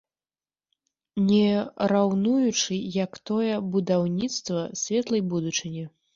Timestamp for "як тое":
3.03-3.53